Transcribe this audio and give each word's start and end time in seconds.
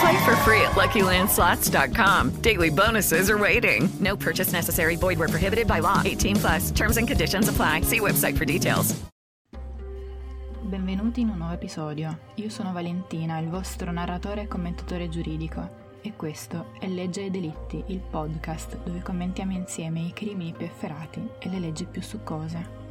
Play 0.00 0.24
for 0.24 0.36
free 0.44 0.60
at 0.62 0.76
LuckyLandSlots.com. 0.76 2.40
Daily 2.40 2.70
bonuses 2.70 3.30
are 3.30 3.38
waiting. 3.38 3.88
No 4.00 4.16
purchase 4.16 4.52
necessary. 4.52 4.96
Void 4.96 5.18
where 5.18 5.28
prohibited 5.28 5.66
by 5.66 5.80
law. 5.80 6.02
18 6.04 6.36
plus. 6.36 6.70
Terms 6.70 6.96
and 6.96 7.08
conditions 7.08 7.48
apply. 7.48 7.82
See 7.82 8.00
website 8.00 8.36
for 8.36 8.44
details. 8.44 8.94
Benvenuti 10.68 11.20
in 11.20 11.30
un 11.30 11.38
nuovo 11.38 11.54
episodio. 11.54 12.18
Io 12.34 12.50
sono 12.50 12.72
Valentina, 12.72 13.38
il 13.38 13.48
vostro 13.48 13.90
narratore 13.90 14.42
e 14.42 14.48
commentatore 14.48 15.08
giuridico. 15.08 15.86
E 16.02 16.12
questo 16.14 16.72
è 16.78 16.86
Legge 16.86 17.24
e 17.24 17.30
Delitti, 17.30 17.82
il 17.86 18.00
podcast 18.00 18.76
dove 18.84 19.00
commentiamo 19.00 19.52
insieme 19.52 20.00
i 20.00 20.12
crimini 20.12 20.52
più 20.52 20.66
efferati 20.66 21.26
e 21.38 21.48
le 21.48 21.58
leggi 21.58 21.86
più 21.86 22.02
succose. 22.02 22.87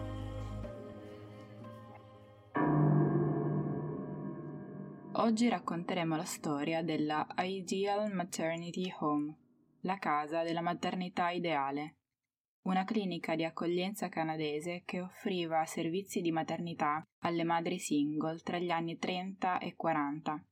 Oggi 5.19 5.49
racconteremo 5.49 6.15
la 6.15 6.25
storia 6.25 6.83
della 6.83 7.25
Ideal 7.39 8.13
Maternity 8.13 8.93
Home, 8.99 9.35
la 9.81 9.97
casa 9.97 10.43
della 10.43 10.61
maternità 10.61 11.31
ideale, 11.31 11.95
una 12.65 12.83
clinica 12.83 13.35
di 13.35 13.43
accoglienza 13.43 14.09
canadese 14.09 14.83
che 14.85 15.01
offriva 15.01 15.65
servizi 15.65 16.21
di 16.21 16.31
maternità 16.31 17.03
alle 17.23 17.43
madri 17.43 17.79
single 17.79 18.37
tra 18.41 18.59
gli 18.59 18.69
anni 18.69 18.99
30 18.99 19.57
e 19.57 19.75
40, 19.75 20.45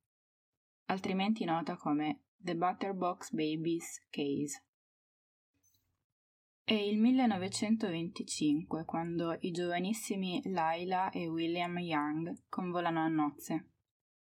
altrimenti 0.85 1.45
nota 1.45 1.77
come 1.77 2.23
The 2.35 2.55
Butterbox 2.55 3.33
Babies 3.33 4.07
Case. 4.09 4.63
È 6.63 6.73
il 6.73 6.97
1925 6.97 8.83
quando 8.83 9.37
i 9.41 9.51
giovanissimi 9.51 10.41
Lila 10.43 11.11
e 11.11 11.27
William 11.27 11.77
Young 11.77 12.45
convolano 12.49 13.01
a 13.01 13.07
nozze. 13.07 13.69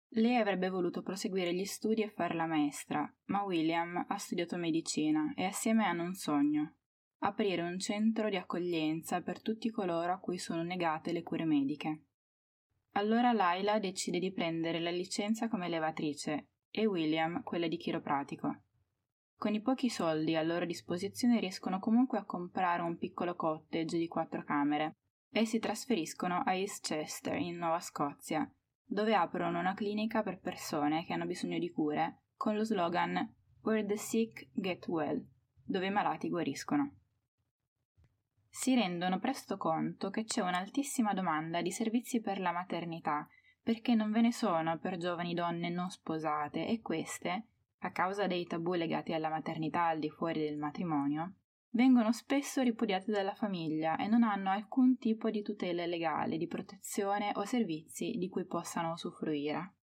Lei 0.09 0.37
avrebbe 0.37 0.69
voluto 0.69 1.01
proseguire 1.01 1.53
gli 1.53 1.65
studi 1.65 2.01
e 2.01 2.09
fare 2.09 2.35
la 2.35 2.45
maestra, 2.45 3.11
ma 3.25 3.43
William 3.43 4.05
ha 4.07 4.17
studiato 4.17 4.55
medicina 4.55 5.33
e 5.35 5.43
assieme 5.43 5.85
hanno 5.85 6.03
un 6.03 6.13
sogno, 6.13 6.75
aprire 7.19 7.61
un 7.61 7.77
centro 7.79 8.29
di 8.29 8.37
accoglienza 8.37 9.21
per 9.21 9.41
tutti 9.41 9.69
coloro 9.69 10.13
a 10.13 10.19
cui 10.19 10.37
sono 10.37 10.63
negate 10.63 11.11
le 11.11 11.23
cure 11.23 11.43
mediche. 11.43 12.03
Allora 12.93 13.33
Laila 13.33 13.77
decide 13.79 14.19
di 14.19 14.31
prendere 14.31 14.79
la 14.79 14.91
licenza 14.91 15.49
come 15.49 15.67
levatrice 15.67 16.47
e 16.69 16.85
William 16.85 17.43
quella 17.43 17.67
di 17.67 17.77
chiropratico. 17.77 18.61
Con 19.37 19.53
i 19.53 19.61
pochi 19.61 19.89
soldi 19.89 20.35
a 20.35 20.43
loro 20.43 20.65
disposizione 20.65 21.41
riescono 21.41 21.79
comunque 21.79 22.17
a 22.17 22.25
comprare 22.25 22.81
un 22.83 22.97
piccolo 22.97 23.35
cottage 23.35 23.97
di 23.97 24.07
quattro 24.07 24.43
camere 24.45 24.95
e 25.29 25.45
si 25.45 25.59
trasferiscono 25.59 26.41
a 26.45 26.53
Eastchester, 26.53 27.35
in 27.35 27.57
Nuova 27.57 27.81
Scozia, 27.81 28.49
dove 28.85 29.15
aprono 29.15 29.59
una 29.59 29.73
clinica 29.73 30.21
per 30.21 30.39
persone 30.39 31.05
che 31.05 31.13
hanno 31.13 31.25
bisogno 31.25 31.57
di 31.59 31.71
cure 31.71 32.21
con 32.35 32.55
lo 32.55 32.63
slogan 32.63 33.33
Where 33.61 33.83
the 33.83 33.97
sick 33.97 34.47
get 34.53 34.87
well, 34.87 35.25
dove 35.63 35.87
i 35.87 35.91
malati 35.91 36.29
guariscono. 36.29 36.97
Si 38.47 38.75
rendono 38.75 39.19
presto 39.19 39.57
conto 39.57 40.11
che 40.11 40.23
c'è 40.23 40.41
un'altissima 40.41 41.13
domanda 41.13 41.61
di 41.61 41.71
servizi 41.71 42.21
per 42.21 42.39
la 42.39 42.51
maternità, 42.51 43.27
perché 43.63 43.95
non 43.95 44.11
ve 44.11 44.21
ne 44.21 44.31
sono 44.31 44.77
per 44.77 44.97
giovani 44.97 45.33
donne 45.33 45.69
non 45.69 45.89
sposate 45.89 46.67
e 46.67 46.79
queste, 46.81 47.47
a 47.79 47.91
causa 47.91 48.27
dei 48.27 48.45
tabù 48.45 48.75
legati 48.75 49.13
alla 49.13 49.29
maternità 49.29 49.87
al 49.87 49.99
di 49.99 50.09
fuori 50.09 50.41
del 50.41 50.57
matrimonio, 50.57 51.33
vengono 51.75 52.13
spesso 52.13 52.61
ripudiate 52.61 53.11
dalla 53.11 53.35
famiglia 53.35 53.97
e 53.97 54.07
non 54.07 54.23
hanno 54.23 54.49
alcun 54.49 54.97
tipo 54.97 55.29
di 55.29 55.41
tutela 55.41 55.85
legale, 55.85 56.37
di 56.37 56.47
protezione 56.47 57.31
o 57.35 57.43
servizi 57.43 58.11
di 58.17 58.29
cui 58.29 58.45
possano 58.45 58.93
usufruire. 58.93 59.75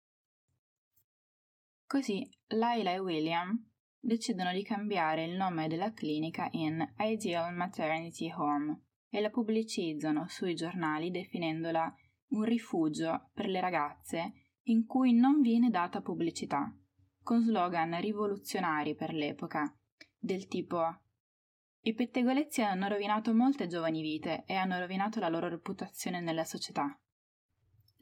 Così 1.85 2.27
Laila 2.47 2.91
e 2.91 2.99
William 2.99 3.69
decidono 3.99 4.53
di 4.53 4.63
cambiare 4.63 5.25
il 5.25 5.35
nome 5.35 5.67
della 5.67 5.91
clinica 5.91 6.47
in 6.51 6.81
Ideal 6.97 7.53
Maternity 7.53 8.31
Home 8.31 8.83
e 9.09 9.19
la 9.19 9.29
pubblicizzano 9.29 10.27
sui 10.29 10.55
giornali 10.55 11.11
definendola 11.11 11.93
un 12.29 12.43
rifugio 12.43 13.29
per 13.33 13.47
le 13.47 13.59
ragazze 13.59 14.33
in 14.63 14.85
cui 14.85 15.11
non 15.13 15.41
viene 15.41 15.69
data 15.69 16.01
pubblicità, 16.01 16.73
con 17.21 17.41
slogan 17.41 17.99
rivoluzionari 17.99 18.95
per 18.95 19.13
l'epoca, 19.13 19.75
del 20.17 20.47
tipo 20.47 21.00
i 21.83 21.93
pettegolezzi 21.93 22.61
hanno 22.61 22.87
rovinato 22.87 23.33
molte 23.33 23.67
giovani 23.67 24.01
vite 24.01 24.43
e 24.45 24.53
hanno 24.53 24.77
rovinato 24.77 25.19
la 25.19 25.29
loro 25.29 25.47
reputazione 25.47 26.21
nella 26.21 26.43
società. 26.43 26.95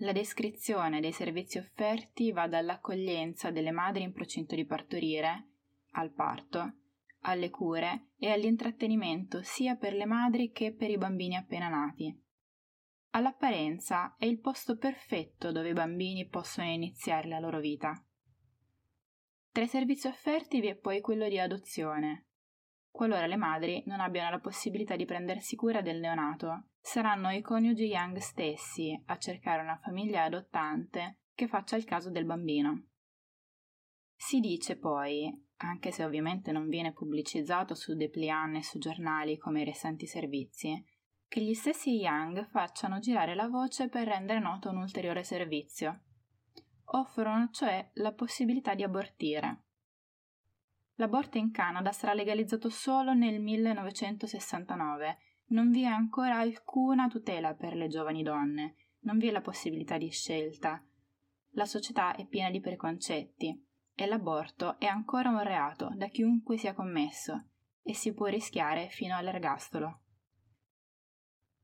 La 0.02 0.12
descrizione 0.12 1.00
dei 1.00 1.12
servizi 1.12 1.58
offerti 1.58 2.32
va 2.32 2.48
dall'accoglienza 2.48 3.52
delle 3.52 3.72
madri 3.72 4.04
in 4.04 4.12
procinto 4.12 4.56
di 4.56 4.66
partorire, 4.66 5.48
al 5.92 6.12
parto, 6.14 6.74
alle 7.22 7.50
cure 7.50 8.12
e 8.18 8.32
all'intrattenimento 8.32 9.42
sia 9.44 9.76
per 9.76 9.94
le 9.94 10.06
madri 10.06 10.52
che 10.52 10.74
per 10.74 10.90
i 10.90 10.98
bambini 10.98 11.36
appena 11.36 11.68
nati. 11.68 12.18
All'apparenza 13.12 14.16
è 14.18 14.26
il 14.26 14.40
posto 14.40 14.78
perfetto 14.78 15.52
dove 15.52 15.70
i 15.70 15.74
bambini 15.74 16.28
possono 16.28 16.68
iniziare 16.68 17.28
la 17.28 17.40
loro 17.40 17.60
vita. 17.60 17.94
Tra 19.52 19.64
i 19.64 19.68
servizi 19.68 20.08
offerti 20.08 20.62
vi 20.62 20.68
è 20.68 20.76
poi 20.76 21.02
quello 21.02 21.28
di 21.28 21.40
adozione, 21.40 22.29
Qualora 22.92 23.28
le 23.28 23.38
madri 23.38 23.84
non 23.86 24.00
abbiano 24.00 24.32
la 24.32 24.40
possibilità 24.40 24.96
di 24.96 25.06
prendersi 25.06 25.56
cura 25.56 25.82
del 25.82 26.00
neonato, 26.00 26.70
saranno 26.82 27.30
i 27.30 27.42
coniugi 27.42 27.86
Young 27.86 28.18
stessi 28.18 29.00
a 29.06 29.18
cercare 29.18 29.62
una 29.62 29.78
famiglia 29.78 30.24
adottante 30.24 31.20
che 31.34 31.48
faccia 31.48 31.76
il 31.76 31.86
caso 31.86 32.10
del 32.10 32.26
bambino. 32.26 32.88
Si 34.16 34.40
dice 34.40 34.78
poi, 34.78 35.48
anche 35.58 35.92
se 35.92 36.04
ovviamente 36.04 36.52
non 36.52 36.68
viene 36.68 36.92
pubblicizzato 36.92 37.74
su 37.74 37.96
Depliant 37.96 38.58
e 38.58 38.64
su 38.64 38.78
giornali 38.78 39.38
come 39.38 39.62
i 39.62 39.66
restanti 39.66 40.06
servizi, 40.06 40.84
che 41.28 41.42
gli 41.42 41.54
stessi 41.54 41.92
Young 41.92 42.50
facciano 42.50 43.00
girare 43.00 43.36
la 43.36 43.48
voce 43.48 43.88
per 43.88 44.08
rendere 44.08 44.40
noto 44.40 44.70
un 44.70 44.78
ulteriore 44.78 45.24
servizio. 45.24 46.02
Offrono 46.86 47.50
cioè 47.52 47.92
la 47.94 48.14
possibilità 48.14 48.74
di 48.74 48.84
abortire. 48.84 49.66
L'aborto 51.00 51.38
in 51.38 51.52
Canada 51.52 51.94
sarà 51.94 52.14
legalizzato 52.14 52.70
solo 52.70 53.14
nel 53.14 53.40
1969. 53.40 55.18
Non 55.48 55.72
vi 55.72 55.84
è 55.84 55.88
ancora 55.88 56.40
alcuna 56.40 57.08
tutela 57.08 57.56
per 57.56 57.74
le 57.74 57.88
giovani 57.88 58.22
donne, 58.22 58.76
non 59.04 59.18
vi 59.18 59.30
è 59.30 59.32
la 59.32 59.40
possibilità 59.40 59.98
di 59.98 60.10
scelta. 60.10 60.84
La 61.52 61.66
società 61.66 62.16
è 62.16 62.28
piena 62.28 62.52
di 62.52 62.60
preconcetti 62.60 63.66
e 63.96 64.06
l'aborto 64.08 64.78
è 64.78 64.88
ancora 64.88 65.30
un 65.30 65.42
reato 65.42 65.90
da 65.96 66.08
chiunque 66.08 66.58
sia 66.58 66.74
commesso 66.74 67.48
e 67.82 67.94
si 67.94 68.14
può 68.14 68.26
rischiare 68.26 68.90
fino 68.90 69.16
all'ergastolo. 69.16 70.02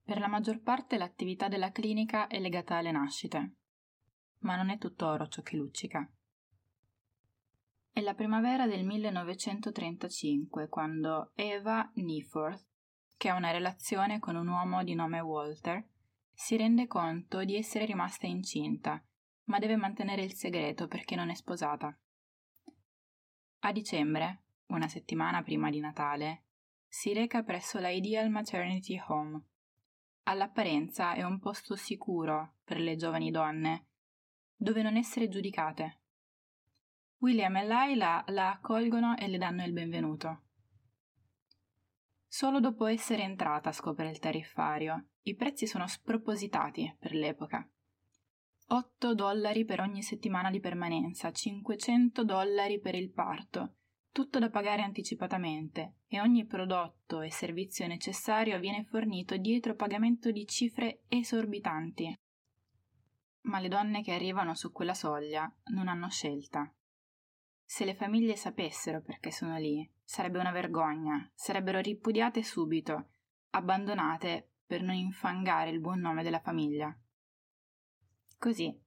Per 0.02 0.18
la 0.18 0.28
maggior 0.28 0.62
parte 0.62 0.98
l'attività 0.98 1.50
della 1.50 1.72
clinica 1.72 2.28
è 2.28 2.40
legata 2.40 2.78
alle 2.78 2.92
nascite, 2.92 3.56
ma 4.40 4.56
non 4.56 4.70
è 4.70 4.78
tutto 4.78 5.08
oro 5.08 5.28
ciò 5.28 5.42
che 5.42 5.58
luccica. 5.58 6.10
È 7.96 8.02
la 8.02 8.14
primavera 8.14 8.68
del 8.68 8.84
1935 8.84 10.68
quando 10.68 11.32
Eva 11.34 11.90
Neforth, 11.94 12.68
che 13.16 13.30
ha 13.30 13.36
una 13.36 13.52
relazione 13.52 14.20
con 14.20 14.36
un 14.36 14.50
uomo 14.50 14.84
di 14.84 14.96
nome 14.96 15.22
Walter, 15.22 15.82
si 16.34 16.58
rende 16.58 16.88
conto 16.88 17.46
di 17.46 17.56
essere 17.56 17.86
rimasta 17.86 18.28
incinta, 18.28 19.02
ma 19.46 19.60
deve 19.60 19.78
mantenere 19.78 20.24
il 20.24 20.34
segreto 20.34 20.90
perché 20.90 21.16
non 21.16 21.30
è 21.30 21.36
sposata. 21.36 21.98
A 23.60 23.72
dicembre, 23.72 24.44
una 24.66 24.90
settimana 24.90 25.42
prima 25.42 25.70
di 25.70 25.80
Natale, 25.80 26.48
si 26.86 27.14
reca 27.14 27.44
presso 27.44 27.80
la 27.80 27.92
Ideal 27.92 28.30
Maternity 28.30 29.02
Home. 29.08 29.42
all'apparenza 30.24 31.14
è 31.14 31.24
un 31.24 31.40
posto 31.40 31.78
sicuro 31.78 32.56
per 32.66 32.78
le 32.78 32.98
giovani 32.98 33.32
donne, 33.32 33.88
dove 34.54 34.82
non 34.82 34.98
essere 34.98 35.30
giudicate. 35.30 36.02
William 37.26 37.56
e 37.56 37.66
Laila 37.66 38.24
la 38.28 38.52
accolgono 38.52 39.18
e 39.18 39.28
le 39.28 39.40
danno 39.40 39.66
il 39.66 39.74
benvenuto. 39.74 40.44
Solo 42.28 42.60
dopo 42.60 42.86
essere 42.86 43.24
entrata 43.24 43.72
scopre 43.72 44.12
il 44.12 44.20
tariffario. 44.20 45.08
I 45.24 45.34
prezzi 45.34 45.66
sono 45.66 45.88
spropositati 45.88 46.96
per 47.00 47.16
l'epoca. 47.16 47.68
8 48.68 49.16
dollari 49.16 49.66
per 49.66 49.80
ogni 49.80 50.04
settimana 50.04 50.52
di 50.52 50.60
permanenza, 50.60 51.32
500 51.32 52.24
dollari 52.24 52.80
per 52.80 52.94
il 52.94 53.12
parto, 53.12 53.78
tutto 54.12 54.38
da 54.38 54.52
pagare 54.52 54.84
anticipatamente 54.84 56.02
e 56.06 56.22
ogni 56.22 56.46
prodotto 56.46 57.22
e 57.22 57.32
servizio 57.32 57.88
necessario 57.88 58.60
viene 58.60 58.84
fornito 58.84 59.36
dietro 59.38 59.74
pagamento 59.74 60.30
di 60.30 60.46
cifre 60.46 61.02
esorbitanti. 61.08 62.20
Ma 63.46 63.60
le 63.60 63.68
donne 63.68 64.04
che 64.04 64.14
arrivano 64.14 64.54
su 64.54 64.72
quella 64.72 64.94
soglia 64.94 65.52
non 65.72 65.88
hanno 65.88 66.08
scelta. 66.12 66.72
Se 67.66 67.84
le 67.84 67.96
famiglie 67.96 68.36
sapessero 68.36 69.02
perché 69.02 69.32
sono 69.32 69.58
lì, 69.58 69.90
sarebbe 70.04 70.40
una 70.40 70.52
vergogna, 70.52 71.30
sarebbero 71.34 71.80
ripudiate 71.80 72.44
subito, 72.44 73.10
abbandonate 73.50 74.52
per 74.66 74.84
non 74.84 74.96
infangare 74.96 75.72
il 75.72 75.80
buon 75.80 76.00
nome 76.00 76.24
della 76.24 76.40
famiglia. 76.40 76.96
Così, 78.38 78.80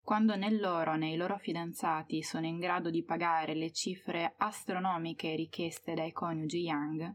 quando 0.00 0.36
né 0.36 0.50
loro 0.50 0.94
né 0.94 1.10
i 1.10 1.16
loro 1.16 1.38
fidanzati 1.38 2.22
sono 2.22 2.46
in 2.46 2.58
grado 2.58 2.90
di 2.90 3.02
pagare 3.02 3.54
le 3.54 3.72
cifre 3.72 4.34
astronomiche 4.36 5.34
richieste 5.34 5.94
dai 5.94 6.12
coniugi 6.12 6.58
Young, 6.58 7.14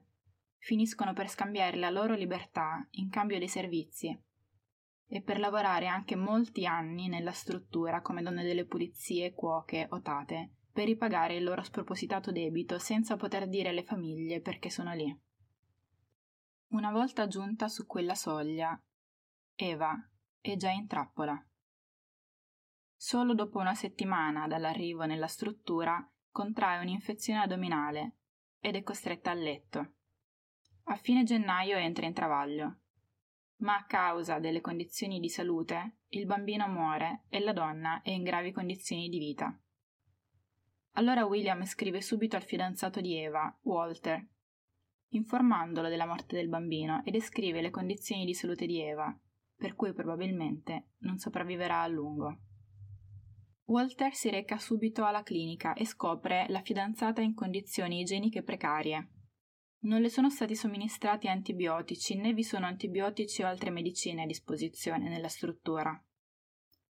finiscono 0.58 1.14
per 1.14 1.30
scambiare 1.30 1.78
la 1.78 1.90
loro 1.90 2.14
libertà 2.14 2.86
in 2.92 3.10
cambio 3.10 3.40
dei 3.40 3.48
servizi 3.48 4.20
e 5.08 5.22
per 5.22 5.40
lavorare 5.40 5.88
anche 5.88 6.16
molti 6.16 6.66
anni 6.66 7.08
nella 7.08 7.32
struttura 7.32 8.02
come 8.02 8.22
donne 8.22 8.44
delle 8.44 8.66
pulizie, 8.66 9.34
cuoche 9.34 9.88
o 9.90 10.02
tate, 10.02 10.52
per 10.80 10.88
ripagare 10.88 11.36
il 11.36 11.44
loro 11.44 11.62
spropositato 11.62 12.32
debito 12.32 12.80
senza 12.80 13.18
poter 13.18 13.50
dire 13.50 13.68
alle 13.68 13.84
famiglie 13.84 14.40
perché 14.40 14.70
sono 14.70 14.94
lì. 14.94 15.14
Una 16.68 16.90
volta 16.90 17.28
giunta 17.28 17.68
su 17.68 17.86
quella 17.86 18.16
soglia, 18.16 18.82
Eva 19.56 19.94
è 20.40 20.56
già 20.56 20.70
in 20.70 20.88
trappola. 20.88 21.38
Solo 22.96 23.34
dopo 23.34 23.60
una 23.60 23.76
settimana 23.76 24.48
dall'arrivo 24.48 25.04
nella 25.04 25.28
struttura 25.28 26.02
contrae 26.32 26.80
un'infezione 26.82 27.42
addominale 27.42 28.20
ed 28.62 28.78
è 28.78 28.82
costretta 28.82 29.32
a 29.32 29.34
letto. 29.34 29.96
A 30.84 30.96
fine 30.96 31.24
gennaio 31.24 31.76
entra 31.76 32.06
in 32.06 32.14
travaglio, 32.14 32.80
ma 33.64 33.76
a 33.76 33.84
causa 33.84 34.40
delle 34.40 34.62
condizioni 34.62 35.20
di 35.20 35.28
salute 35.28 35.98
il 36.08 36.26
bambino 36.26 36.70
muore 36.70 37.26
e 37.28 37.42
la 37.42 37.52
donna 37.52 38.02
è 38.02 38.12
in 38.12 38.24
gravi 38.24 38.54
condizioni 38.54 39.10
di 39.10 39.20
vita. 39.20 39.62
Allora 41.00 41.24
William 41.24 41.64
scrive 41.64 42.02
subito 42.02 42.36
al 42.36 42.44
fidanzato 42.44 43.00
di 43.00 43.16
Eva, 43.16 43.58
Walter, 43.62 44.22
informandolo 45.12 45.88
della 45.88 46.06
morte 46.06 46.36
del 46.36 46.50
bambino 46.50 47.02
e 47.06 47.12
descrive 47.12 47.62
le 47.62 47.70
condizioni 47.70 48.26
di 48.26 48.34
salute 48.34 48.66
di 48.66 48.82
Eva, 48.82 49.18
per 49.56 49.76
cui 49.76 49.94
probabilmente 49.94 50.90
non 51.00 51.18
sopravviverà 51.18 51.84
a 51.84 51.88
lungo. 51.88 52.40
Walter 53.68 54.14
si 54.14 54.30
reca 54.30 54.58
subito 54.58 55.06
alla 55.06 55.24
clinica 55.24 55.74
e 55.74 55.86
scopre 55.86 56.48
la 56.50 56.62
fidanzata 56.62 57.22
in 57.22 57.34
condizioni 57.34 58.02
igieniche 58.02 58.44
precarie. 58.44 59.12
Non 59.84 60.02
le 60.02 60.10
sono 60.10 60.30
stati 60.30 60.54
somministrati 60.54 61.30
antibiotici 61.30 62.18
né 62.18 62.34
vi 62.34 62.44
sono 62.44 62.66
antibiotici 62.66 63.42
o 63.42 63.48
altre 63.48 63.70
medicine 63.70 64.24
a 64.24 64.26
disposizione 64.26 65.08
nella 65.08 65.30
struttura. 65.30 65.98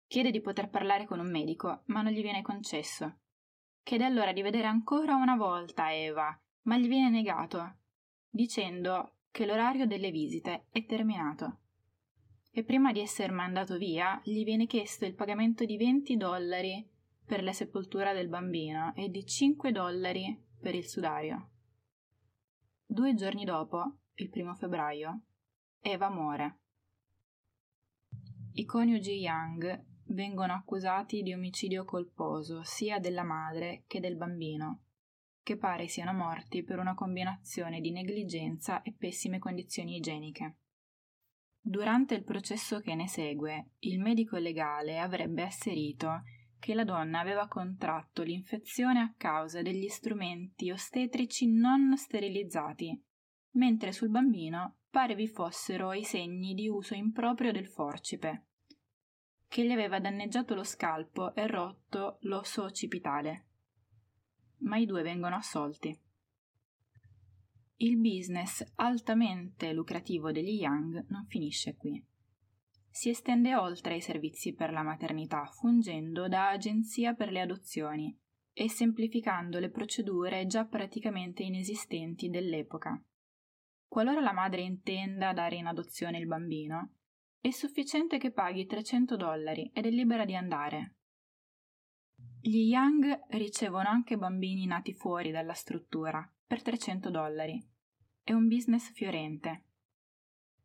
Chiede 0.07 0.31
di 0.31 0.39
poter 0.39 0.69
parlare 0.69 1.05
con 1.05 1.19
un 1.19 1.29
medico, 1.29 1.81
ma 1.87 2.01
non 2.01 2.13
gli 2.13 2.21
viene 2.21 2.41
concesso. 2.41 3.23
Chiede 3.87 4.03
allora 4.03 4.33
di 4.33 4.41
vedere 4.41 4.67
ancora 4.67 5.15
una 5.15 5.37
volta 5.37 5.95
Eva, 5.95 6.37
ma 6.63 6.77
gli 6.77 6.89
viene 6.89 7.09
negato, 7.09 7.77
dicendo 8.29 9.19
che 9.31 9.45
l'orario 9.45 9.87
delle 9.87 10.11
visite 10.11 10.65
è 10.71 10.85
terminato 10.85 11.59
e 12.51 12.65
prima 12.65 12.91
di 12.91 12.99
essere 12.99 13.31
mandato 13.31 13.77
via 13.77 14.19
gli 14.25 14.43
viene 14.43 14.65
chiesto 14.65 15.05
il 15.05 15.15
pagamento 15.15 15.63
di 15.63 15.77
20 15.77 16.17
dollari 16.17 16.85
per 17.25 17.41
la 17.41 17.53
sepoltura 17.53 18.11
del 18.11 18.27
bambino 18.27 18.93
e 18.93 19.07
di 19.07 19.25
5 19.25 19.71
dollari 19.71 20.37
per 20.59 20.75
il 20.75 20.85
sudario. 20.85 21.51
Due 22.85 23.13
giorni 23.13 23.45
dopo, 23.45 23.99
il 24.15 24.29
primo 24.29 24.53
febbraio, 24.53 25.21
Eva 25.79 26.09
muore. 26.09 26.59
I 28.51 28.65
coniugi 28.65 29.13
Young 29.13 29.96
vengono 30.09 30.53
accusati 30.53 31.21
di 31.21 31.33
omicidio 31.33 31.85
colposo 31.85 32.63
sia 32.63 32.99
della 32.99 33.23
madre 33.23 33.83
che 33.87 33.99
del 33.99 34.15
bambino, 34.15 34.83
che 35.41 35.57
pare 35.57 35.87
siano 35.87 36.13
morti 36.13 36.63
per 36.63 36.79
una 36.79 36.93
combinazione 36.93 37.79
di 37.79 37.91
negligenza 37.91 38.81
e 38.81 38.93
pessime 38.97 39.39
condizioni 39.39 39.95
igieniche. 39.95 40.57
Durante 41.59 42.15
il 42.15 42.23
processo 42.23 42.79
che 42.79 42.95
ne 42.95 43.07
segue, 43.07 43.71
il 43.79 43.99
medico 43.99 44.37
legale 44.37 44.99
avrebbe 44.99 45.43
asserito 45.43 46.23
che 46.59 46.73
la 46.73 46.83
donna 46.83 47.19
aveva 47.19 47.47
contratto 47.47 48.23
l'infezione 48.23 48.99
a 48.99 49.13
causa 49.15 49.61
degli 49.61 49.87
strumenti 49.87 50.71
ostetrici 50.71 51.51
non 51.51 51.95
sterilizzati, 51.97 53.01
mentre 53.51 53.91
sul 53.91 54.09
bambino 54.09 54.77
pare 54.89 55.15
vi 55.15 55.27
fossero 55.27 55.93
i 55.93 56.03
segni 56.03 56.53
di 56.53 56.67
uso 56.67 56.95
improprio 56.95 57.51
del 57.51 57.67
forcipe, 57.67 58.46
che 59.47 59.65
gli 59.65 59.71
aveva 59.71 59.99
danneggiato 59.99 60.55
lo 60.55 60.63
scalpo 60.63 61.33
e 61.33 61.47
rotto 61.47 62.17
l'osso 62.21 62.63
occipitale. 62.63 63.45
Ma 64.59 64.77
i 64.77 64.85
due 64.85 65.03
vengono 65.03 65.35
assolti. 65.35 65.99
Il 67.79 67.97
business 67.97 68.63
altamente 68.75 69.71
lucrativo 69.71 70.31
degli 70.31 70.59
Young 70.61 71.05
non 71.09 71.25
finisce 71.27 71.75
qui. 71.75 72.03
Si 72.89 73.09
estende 73.09 73.55
oltre 73.55 73.93
ai 73.93 74.01
servizi 74.01 74.55
per 74.55 74.71
la 74.71 74.81
maternità, 74.81 75.45
fungendo 75.45 76.27
da 76.27 76.49
agenzia 76.49 77.13
per 77.13 77.31
le 77.31 77.41
adozioni 77.41 78.17
e 78.51 78.69
semplificando 78.69 79.59
le 79.59 79.69
procedure 79.69 80.47
già 80.47 80.65
praticamente 80.65 81.43
inesistenti 81.43 82.29
dell'epoca. 82.29 82.99
Qualora 83.87 84.19
la 84.19 84.33
madre 84.33 84.61
intenda 84.61 85.31
dare 85.31 85.57
in 85.57 85.67
adozione 85.67 86.17
il 86.17 86.25
bambino, 86.25 86.95
è 87.39 87.51
sufficiente 87.51 88.17
che 88.17 88.31
paghi 88.31 88.65
300 88.65 89.15
dollari 89.15 89.69
ed 89.73 89.85
è 89.85 89.89
libera 89.89 90.25
di 90.25 90.35
andare. 90.35 90.95
Gli 92.41 92.69
Young 92.69 93.25
ricevono 93.29 93.89
anche 93.89 94.17
bambini 94.17 94.65
nati 94.65 94.93
fuori 94.93 95.31
dalla 95.31 95.53
struttura, 95.53 96.29
per 96.45 96.61
300 96.61 97.09
dollari. 97.09 97.65
È 98.21 98.33
un 98.33 98.47
business 98.47 98.91
fiorente. 98.91 99.63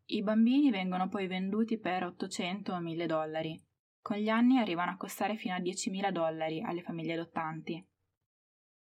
I 0.06 0.22
bambini 0.22 0.70
vengono 0.70 1.08
poi 1.08 1.26
venduti 1.26 1.78
per 1.78 2.04
800 2.04 2.72
o 2.72 2.80
1000 2.80 3.06
dollari. 3.06 3.64
Con 4.00 4.16
gli 4.16 4.28
anni 4.28 4.58
arrivano 4.58 4.92
a 4.92 4.96
costare 4.96 5.36
fino 5.36 5.54
a 5.54 5.60
10.000 5.60 6.10
dollari 6.10 6.60
alle 6.60 6.82
famiglie 6.82 7.14
adottanti. 7.14 7.86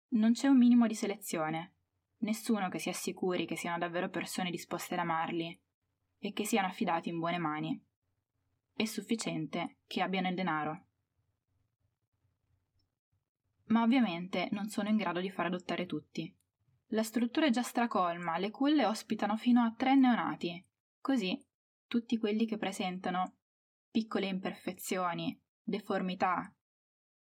Non 0.09 0.33
c'è 0.33 0.47
un 0.47 0.57
minimo 0.57 0.87
di 0.87 0.93
selezione, 0.93 1.73
nessuno 2.19 2.69
che 2.69 2.79
si 2.79 2.89
assicuri 2.89 3.45
che 3.45 3.57
siano 3.57 3.77
davvero 3.77 4.09
persone 4.09 4.51
disposte 4.51 4.93
ad 4.93 4.99
amarli 5.01 5.59
e 6.19 6.33
che 6.33 6.45
siano 6.45 6.67
affidati 6.67 7.09
in 7.09 7.19
buone 7.19 7.37
mani. 7.37 7.81
È 8.73 8.85
sufficiente 8.85 9.77
che 9.87 10.01
abbiano 10.01 10.29
il 10.29 10.35
denaro. 10.35 10.85
Ma 13.65 13.81
ovviamente 13.81 14.47
non 14.51 14.69
sono 14.69 14.89
in 14.89 14.95
grado 14.95 15.19
di 15.19 15.29
far 15.29 15.47
adottare 15.47 15.85
tutti. 15.85 16.33
La 16.91 17.03
struttura 17.03 17.47
è 17.47 17.49
già 17.49 17.63
stracolma, 17.63 18.37
le 18.37 18.49
culle 18.49 18.85
ospitano 18.85 19.35
fino 19.35 19.61
a 19.61 19.73
tre 19.75 19.95
neonati. 19.95 20.65
Così, 21.01 21.43
tutti 21.85 22.17
quelli 22.17 22.45
che 22.45 22.57
presentano 22.57 23.37
piccole 23.91 24.27
imperfezioni, 24.27 25.37
deformità 25.61 26.53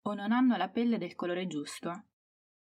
o 0.02 0.14
non 0.14 0.32
hanno 0.32 0.56
la 0.56 0.68
pelle 0.68 0.98
del 0.98 1.14
colore 1.14 1.46
giusto, 1.46 2.06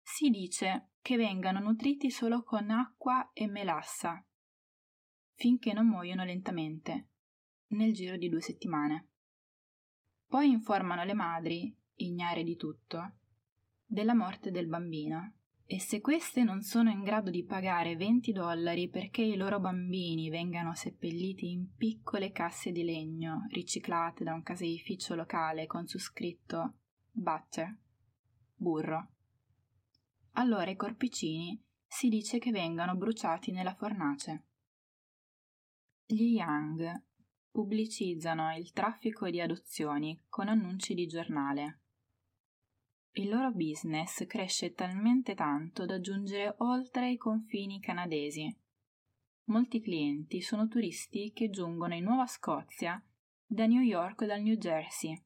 si 0.00 0.28
dice 0.28 0.90
che 1.00 1.16
vengano 1.16 1.61
nutriti 1.61 2.11
solo 2.11 2.42
con 2.42 2.71
acqua 2.71 3.30
e 3.33 3.47
melassa, 3.47 4.25
finché 5.35 5.73
non 5.73 5.87
muoiono 5.87 6.25
lentamente, 6.25 7.09
nel 7.69 7.93
giro 7.93 8.17
di 8.17 8.29
due 8.29 8.41
settimane. 8.41 9.09
Poi 10.26 10.50
informano 10.50 11.05
le 11.05 11.14
madri, 11.14 11.76
ignare 11.97 12.43
di 12.43 12.57
tutto, 12.57 13.17
della 13.85 14.14
morte 14.14 14.50
del 14.50 14.67
bambino 14.67 15.35
e 15.67 15.81
se 15.81 16.00
queste 16.00 16.43
non 16.45 16.61
sono 16.61 16.91
in 16.91 17.03
grado 17.03 17.31
di 17.31 17.45
pagare 17.45 17.97
20 17.97 18.33
dollari 18.33 18.88
perché 18.88 19.23
i 19.23 19.37
loro 19.37 19.61
bambini 19.61 20.29
vengano 20.29 20.75
seppelliti 20.75 21.50
in 21.50 21.75
piccole 21.75 22.33
casse 22.33 22.71
di 22.71 22.83
legno 22.83 23.47
riciclate 23.49 24.25
da 24.25 24.35
un 24.35 24.43
caseificio 24.43 25.14
locale 25.14 25.67
con 25.67 25.87
su 25.87 25.99
scritto 25.99 26.75
butter, 27.11 27.79
burro, 28.55 29.14
allora 30.33 30.71
i 30.71 30.76
corpicini 30.76 31.62
si 31.87 32.09
dice 32.09 32.38
che 32.38 32.50
vengano 32.50 32.97
bruciati 32.97 33.53
nella 33.53 33.75
fornace. 33.75 34.47
Gli 36.06 36.37
Young 36.37 37.02
pubblicizzano 37.50 38.54
il 38.56 38.73
traffico 38.73 39.30
di 39.30 39.40
adozioni 39.40 40.23
con 40.28 40.49
annunci 40.49 40.92
di 40.92 41.06
giornale. 41.06 41.80
Il 43.12 43.30
loro 43.30 43.50
business 43.52 44.26
cresce 44.26 44.75
talmente 44.75 45.34
tanto 45.34 45.87
da 45.87 46.00
giungere 46.00 46.56
oltre 46.58 47.11
i 47.11 47.16
confini 47.16 47.80
canadesi. 47.80 48.54
Molti 49.44 49.80
clienti 49.80 50.42
sono 50.42 50.68
turisti 50.68 51.32
che 51.32 51.49
giungono 51.49 51.94
in 51.94 52.04
Nuova 52.04 52.26
Scozia 52.26 53.02
da 53.46 53.64
New 53.64 53.82
York 53.82 54.20
o 54.23 54.26
dal 54.26 54.42
New 54.42 54.56
Jersey, 54.56 55.18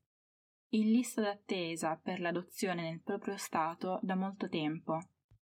in 0.75 0.91
lista 0.93 1.23
d'attesa 1.23 1.97
per 1.97 2.21
l'adozione 2.21 2.83
nel 2.83 3.01
proprio 3.01 3.37
Stato 3.37 3.99
da 4.03 4.15
molto 4.15 4.49
tempo, 4.49 5.01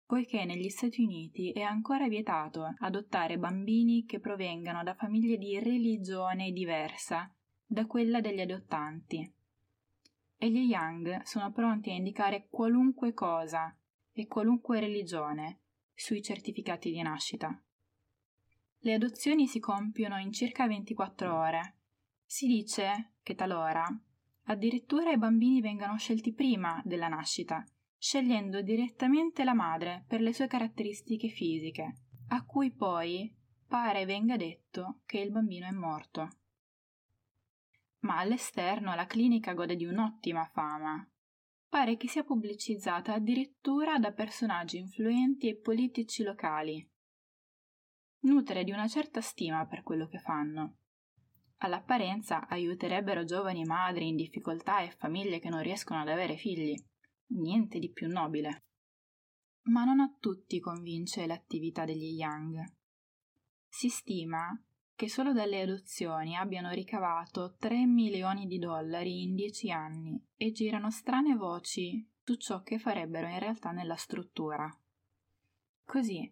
poiché 0.09 0.43
negli 0.43 0.69
Stati 0.69 1.03
Uniti 1.03 1.51
è 1.51 1.61
ancora 1.61 2.07
vietato 2.07 2.73
adottare 2.79 3.37
bambini 3.37 4.05
che 4.05 4.19
provengano 4.19 4.81
da 4.81 4.95
famiglie 4.95 5.37
di 5.37 5.59
religione 5.59 6.51
diversa 6.51 7.31
da 7.63 7.85
quella 7.85 8.19
degli 8.19 8.41
adottanti. 8.41 9.31
E 10.35 10.49
gli 10.49 10.67
Young 10.67 11.21
sono 11.21 11.51
pronti 11.51 11.91
a 11.91 11.93
indicare 11.93 12.47
qualunque 12.49 13.13
cosa 13.13 13.77
e 14.11 14.25
qualunque 14.25 14.79
religione 14.79 15.59
sui 15.93 16.23
certificati 16.23 16.89
di 16.89 17.03
nascita. 17.03 17.63
Le 18.79 18.93
adozioni 18.95 19.45
si 19.45 19.59
compiono 19.59 20.17
in 20.17 20.31
circa 20.31 20.65
24 20.65 21.37
ore. 21.37 21.75
Si 22.25 22.47
dice 22.47 23.11
che 23.21 23.35
talora 23.35 23.85
addirittura 24.45 25.11
i 25.11 25.19
bambini 25.19 25.61
vengano 25.61 25.99
scelti 25.99 26.33
prima 26.33 26.81
della 26.83 27.09
nascita, 27.09 27.63
scegliendo 27.99 28.61
direttamente 28.61 29.43
la 29.43 29.53
madre 29.53 30.05
per 30.07 30.21
le 30.21 30.33
sue 30.33 30.47
caratteristiche 30.47 31.27
fisiche, 31.27 31.97
a 32.29 32.45
cui 32.45 32.71
poi 32.71 33.31
pare 33.67 34.05
venga 34.05 34.37
detto 34.37 35.01
che 35.05 35.19
il 35.19 35.31
bambino 35.31 35.67
è 35.67 35.71
morto. 35.71 36.29
Ma 37.99 38.17
all'esterno 38.17 38.95
la 38.95 39.05
clinica 39.05 39.53
gode 39.53 39.75
di 39.75 39.85
un'ottima 39.85 40.45
fama. 40.45 41.07
Pare 41.67 41.97
che 41.97 42.07
sia 42.07 42.23
pubblicizzata 42.23 43.13
addirittura 43.13 43.99
da 43.99 44.11
personaggi 44.11 44.77
influenti 44.77 45.49
e 45.49 45.57
politici 45.57 46.23
locali, 46.23 46.89
nutre 48.21 48.63
di 48.63 48.71
una 48.71 48.87
certa 48.87 49.21
stima 49.21 49.67
per 49.67 49.83
quello 49.83 50.07
che 50.07 50.17
fanno. 50.17 50.77
All'apparenza 51.57 52.47
aiuterebbero 52.47 53.25
giovani 53.25 53.65
madri 53.65 54.07
in 54.07 54.15
difficoltà 54.15 54.79
e 54.79 54.91
famiglie 54.91 55.39
che 55.39 55.49
non 55.49 55.61
riescono 55.61 55.99
ad 55.99 56.07
avere 56.07 56.37
figli. 56.37 56.73
Niente 57.31 57.77
di 57.79 57.91
più 57.91 58.07
nobile. 58.07 58.63
Ma 59.63 59.83
non 59.83 59.99
a 59.99 60.15
tutti 60.19 60.59
convince 60.59 61.27
l'attività 61.27 61.85
degli 61.85 62.19
Young. 62.19 62.63
Si 63.67 63.89
stima 63.89 64.59
che 64.95 65.07
solo 65.07 65.31
dalle 65.31 65.61
adozioni 65.61 66.35
abbiano 66.35 66.71
ricavato 66.71 67.53
3 67.57 67.85
milioni 67.85 68.47
di 68.47 68.57
dollari 68.57 69.21
in 69.21 69.35
10 69.35 69.71
anni 69.71 70.19
e 70.35 70.51
girano 70.51 70.89
strane 70.91 71.35
voci 71.35 72.05
su 72.23 72.33
ciò 72.35 72.63
che 72.63 72.79
farebbero 72.79 73.27
in 73.27 73.37
realtà 73.39 73.71
nella 73.71 73.95
struttura. 73.95 74.67
Così, 75.85 76.29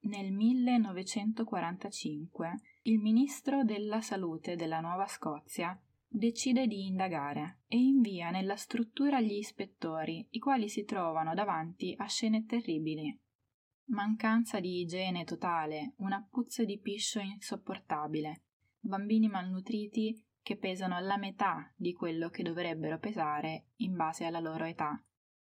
nel 0.00 0.32
1945 0.32 2.60
il 2.82 2.98
ministro 3.00 3.64
della 3.64 4.00
salute 4.00 4.56
della 4.56 4.80
Nuova 4.80 5.06
Scozia 5.06 5.78
decide 6.08 6.66
di 6.66 6.86
indagare 6.86 7.60
e 7.66 7.76
invia 7.76 8.30
nella 8.30 8.56
struttura 8.56 9.20
gli 9.20 9.34
ispettori, 9.34 10.26
i 10.30 10.38
quali 10.38 10.68
si 10.68 10.84
trovano 10.84 11.34
davanti 11.34 11.94
a 11.96 12.06
scene 12.06 12.44
terribili. 12.44 13.18
Mancanza 13.88 14.58
di 14.58 14.80
igiene 14.80 15.24
totale, 15.24 15.94
una 15.98 16.26
puzza 16.28 16.64
di 16.64 16.80
piscio 16.80 17.20
insopportabile, 17.20 18.42
bambini 18.80 19.28
malnutriti 19.28 20.20
che 20.42 20.56
pesano 20.56 20.98
la 21.00 21.16
metà 21.16 21.72
di 21.76 21.92
quello 21.92 22.28
che 22.28 22.42
dovrebbero 22.42 22.98
pesare 22.98 23.66
in 23.76 23.94
base 23.94 24.24
alla 24.24 24.40
loro 24.40 24.64
età, 24.64 25.00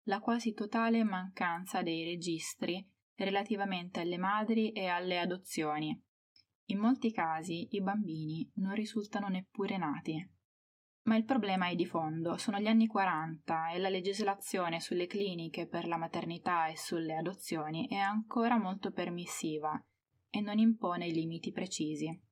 la 0.05 0.21
quasi 0.21 0.53
totale 0.53 1.03
mancanza 1.05 1.83
dei 1.83 2.05
registri 2.05 2.87
relativamente 3.15 4.01
alle 4.01 4.19
madri 4.19 4.73
e 4.73 4.87
alle 4.87 5.19
adozioni. 5.19 5.99
In 6.69 6.79
molti 6.79 7.13
casi 7.13 7.69
i 7.71 7.83
bambini 7.83 8.51
non 8.57 8.75
risultano 8.75 9.29
neppure 9.29 9.77
nati. 9.77 10.35
Ma 11.07 11.17
il 11.17 11.25
problema 11.25 11.69
è 11.69 11.77
di 11.77 11.87
fondo, 11.87 12.37
sono 12.37 12.59
gli 12.59 12.67
anni 12.67 12.89
40 12.89 13.71
e 13.71 13.79
la 13.79 13.89
legislazione 13.89 14.81
sulle 14.81 15.07
cliniche 15.07 15.69
per 15.69 15.87
la 15.87 15.97
maternità 15.97 16.67
e 16.67 16.77
sulle 16.77 17.17
adozioni 17.17 17.87
è 17.87 17.97
ancora 17.97 18.59
molto 18.59 18.91
permissiva 18.91 19.81
e 20.29 20.41
non 20.41 20.59
impone 20.59 21.07
limiti 21.07 21.53
precisi. 21.53 22.23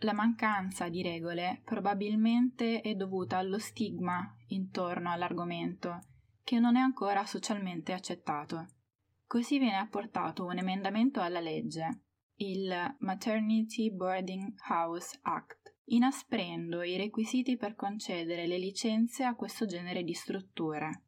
La 0.00 0.12
mancanza 0.12 0.90
di 0.90 1.00
regole 1.00 1.62
probabilmente 1.64 2.82
è 2.82 2.94
dovuta 2.94 3.38
allo 3.38 3.58
stigma 3.58 4.36
intorno 4.48 5.10
all'argomento 5.10 6.00
che 6.42 6.58
non 6.58 6.76
è 6.76 6.80
ancora 6.80 7.24
socialmente 7.24 7.94
accettato. 7.94 8.66
Così 9.26 9.58
viene 9.58 9.78
apportato 9.78 10.44
un 10.44 10.58
emendamento 10.58 11.22
alla 11.22 11.40
legge, 11.40 12.02
il 12.36 12.96
Maternity 12.98 13.90
Boarding 13.90 14.52
House 14.68 15.18
Act, 15.22 15.63
inasprendo 15.86 16.82
i 16.82 16.96
requisiti 16.96 17.56
per 17.56 17.74
concedere 17.74 18.46
le 18.46 18.58
licenze 18.58 19.24
a 19.24 19.34
questo 19.34 19.66
genere 19.66 20.02
di 20.02 20.14
strutture. 20.14 21.02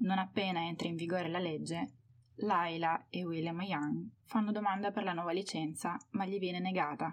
Non 0.00 0.18
appena 0.18 0.66
entra 0.66 0.88
in 0.88 0.96
vigore 0.96 1.28
la 1.28 1.38
legge, 1.38 1.94
Laila 2.36 3.06
e 3.10 3.24
William 3.24 3.60
Young 3.60 4.08
fanno 4.24 4.52
domanda 4.52 4.92
per 4.92 5.02
la 5.02 5.12
nuova 5.12 5.32
licenza, 5.32 5.98
ma 6.10 6.24
gli 6.24 6.38
viene 6.38 6.60
negata. 6.60 7.12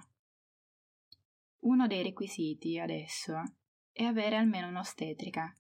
Uno 1.60 1.88
dei 1.88 2.04
requisiti, 2.04 2.80
adesso, 2.80 3.42
è 3.92 4.04
avere 4.04 4.38
almeno 4.38 4.68
un'ostetrica, 4.68 5.58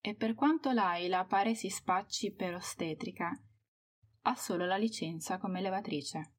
e 0.00 0.14
per 0.14 0.34
quanto 0.34 0.72
Laila 0.72 1.26
pare 1.26 1.54
si 1.54 1.68
spacci 1.68 2.32
per 2.32 2.54
ostetrica, 2.54 3.30
ha 4.22 4.34
solo 4.34 4.64
la 4.64 4.76
licenza 4.76 5.38
come 5.38 5.60
levatrice. 5.60 6.34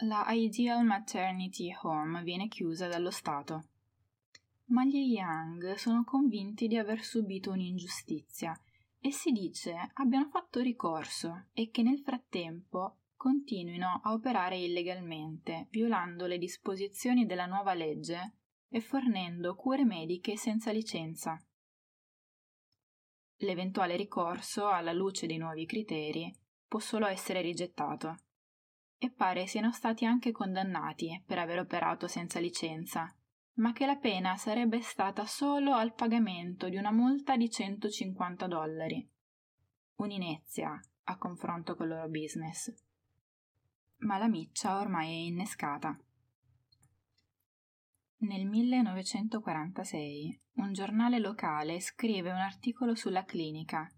La 0.00 0.26
Ideal 0.28 0.84
Maternity 0.84 1.74
Home 1.80 2.22
viene 2.22 2.48
chiusa 2.48 2.86
dallo 2.86 3.10
Stato. 3.10 3.68
Ma 4.66 4.84
gli 4.84 5.14
Young 5.14 5.72
sono 5.76 6.04
convinti 6.04 6.66
di 6.66 6.76
aver 6.76 7.02
subito 7.02 7.50
un'ingiustizia 7.50 8.54
e 9.00 9.10
si 9.10 9.32
dice 9.32 9.92
abbiano 9.94 10.28
fatto 10.28 10.60
ricorso 10.60 11.46
e 11.54 11.70
che 11.70 11.82
nel 11.82 12.00
frattempo 12.00 12.98
continuino 13.16 14.02
a 14.04 14.12
operare 14.12 14.58
illegalmente, 14.58 15.68
violando 15.70 16.26
le 16.26 16.36
disposizioni 16.36 17.24
della 17.24 17.46
nuova 17.46 17.72
legge 17.72 18.34
e 18.68 18.80
fornendo 18.80 19.54
cure 19.54 19.86
mediche 19.86 20.36
senza 20.36 20.72
licenza. 20.72 21.42
L'eventuale 23.38 23.96
ricorso, 23.96 24.68
alla 24.68 24.92
luce 24.92 25.26
dei 25.26 25.38
nuovi 25.38 25.64
criteri, 25.64 26.30
può 26.68 26.80
solo 26.80 27.06
essere 27.06 27.40
rigettato. 27.40 28.18
E 28.98 29.10
pare 29.10 29.46
siano 29.46 29.72
stati 29.72 30.04
anche 30.04 30.32
condannati 30.32 31.22
per 31.24 31.38
aver 31.38 31.58
operato 31.58 32.08
senza 32.08 32.40
licenza, 32.40 33.14
ma 33.54 33.72
che 33.72 33.86
la 33.86 33.96
pena 33.96 34.36
sarebbe 34.36 34.80
stata 34.80 35.26
solo 35.26 35.74
al 35.74 35.94
pagamento 35.94 36.68
di 36.68 36.76
una 36.76 36.92
multa 36.92 37.36
di 37.36 37.50
150 37.50 38.46
dollari. 38.46 39.06
Un'inezia 39.96 40.78
a 41.04 41.16
confronto 41.18 41.74
col 41.74 41.88
loro 41.88 42.08
business. 42.08 42.72
Ma 43.98 44.18
la 44.18 44.28
miccia 44.28 44.78
ormai 44.78 45.08
è 45.08 45.26
innescata. 45.26 45.98
Nel 48.18 48.46
1946 48.46 50.40
un 50.54 50.72
giornale 50.72 51.18
locale 51.18 51.80
scrive 51.80 52.30
un 52.30 52.38
articolo 52.38 52.94
sulla 52.94 53.24
clinica, 53.24 53.90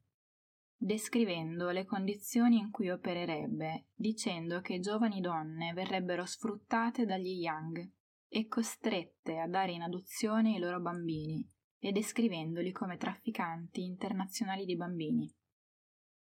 descrivendo 0.79 1.71
le 1.71 1.85
condizioni 1.85 2.57
in 2.57 2.71
cui 2.71 2.89
opererebbe, 2.89 3.89
dicendo 3.95 4.61
che 4.61 4.79
giovani 4.79 5.21
donne 5.21 5.73
verrebbero 5.73 6.25
sfruttate 6.25 7.05
dagli 7.05 7.41
Young 7.41 7.91
e 8.29 8.47
costrette 8.47 9.39
a 9.39 9.47
dare 9.47 9.73
in 9.73 9.83
adozione 9.83 10.55
i 10.55 10.59
loro 10.59 10.81
bambini, 10.81 11.47
e 11.79 11.93
descrivendoli 11.93 12.73
come 12.73 12.97
trafficanti 12.97 13.85
internazionali 13.85 14.65
di 14.65 14.77
bambini. 14.77 15.31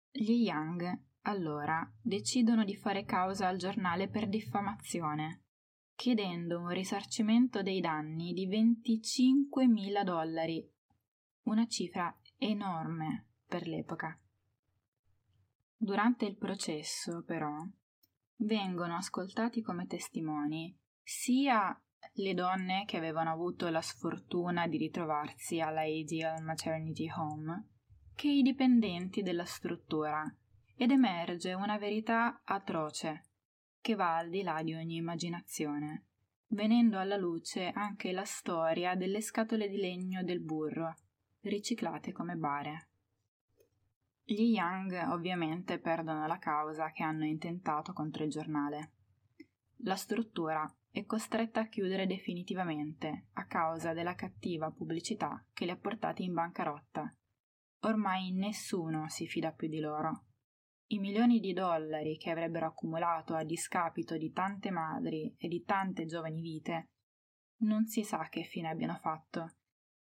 Gli 0.10 0.44
Young, 0.44 1.04
allora, 1.22 1.90
decidono 2.02 2.66
di 2.66 2.76
fare 2.76 3.06
causa 3.06 3.48
al 3.48 3.58
giornale 3.58 4.10
per 4.10 4.28
diffamazione 4.28 5.44
chiedendo 6.02 6.60
un 6.60 6.70
risarcimento 6.70 7.62
dei 7.62 7.80
danni 7.80 8.34
di 8.34 8.48
25.000 8.48 10.04
dollari, 10.04 10.68
una 11.44 11.68
cifra 11.68 12.12
enorme 12.38 13.28
per 13.46 13.68
l'epoca. 13.68 14.20
Durante 15.84 16.26
il 16.26 16.38
processo, 16.38 17.24
però, 17.26 17.58
vengono 18.36 18.98
ascoltati 18.98 19.64
come 19.64 19.88
testimoni 19.88 20.78
sia 21.02 21.76
le 22.14 22.34
donne 22.36 22.86
che 22.86 22.98
avevano 22.98 23.32
avuto 23.32 23.68
la 23.70 23.82
sfortuna 23.82 24.68
di 24.68 24.78
ritrovarsi 24.78 25.60
alla 25.60 25.84
Ideal 25.84 26.44
Maternity 26.44 27.10
Home, 27.10 27.70
che 28.14 28.28
i 28.28 28.44
dipendenti 28.44 29.24
della 29.24 29.44
struttura, 29.44 30.24
ed 30.76 30.92
emerge 30.92 31.54
una 31.54 31.80
verità 31.80 32.44
atroce 32.46 33.30
che 33.82 33.96
va 33.96 34.18
al 34.18 34.30
di 34.30 34.44
là 34.44 34.62
di 34.62 34.76
ogni 34.76 34.98
immaginazione, 34.98 36.10
venendo 36.50 37.00
alla 37.00 37.18
luce 37.18 37.70
anche 37.70 38.12
la 38.12 38.26
storia 38.26 38.94
delle 38.94 39.22
scatole 39.22 39.68
di 39.68 39.78
legno 39.78 40.22
del 40.22 40.42
burro, 40.42 40.94
riciclate 41.40 42.12
come 42.12 42.36
bare. 42.36 42.91
Gli 44.24 44.54
Young 44.54 45.10
ovviamente 45.10 45.80
perdono 45.80 46.26
la 46.28 46.38
causa 46.38 46.92
che 46.92 47.04
hanno 47.04 47.26
intentato 47.26 47.94
contro 47.94 48.24
il 48.24 48.30
giornale. 48.30 48.94
La 49.84 49.96
struttura 49.96 50.66
è 50.90 51.06
costretta 51.06 51.62
a 51.62 51.68
chiudere 51.68 52.06
definitivamente 52.06 53.28
a 53.34 53.46
causa 53.46 53.94
della 53.94 54.16
cattiva 54.16 54.72
pubblicità 54.72 55.46
che 55.54 55.66
li 55.66 55.72
ha 55.72 55.78
portati 55.78 56.24
in 56.24 56.34
bancarotta. 56.34 57.14
Ormai 57.84 58.32
nessuno 58.32 59.10
si 59.10 59.28
fida 59.28 59.52
più 59.52 59.68
di 59.68 59.80
loro. 59.80 60.26
I 60.88 61.00
milioni 61.00 61.40
di 61.40 61.54
dollari 61.54 62.18
che 62.18 62.30
avrebbero 62.30 62.68
accumulato 62.68 63.34
a 63.34 63.44
discapito 63.44 64.18
di 64.18 64.32
tante 64.32 64.70
madri 64.70 65.34
e 65.38 65.48
di 65.48 65.64
tante 65.64 66.06
giovani 66.06 66.42
vite 66.42 66.90
non 67.62 67.86
si 67.86 68.04
sa 68.04 68.28
che 68.30 68.44
fine 68.44 68.70
abbiano 68.70 68.98
fatto. 69.02 69.56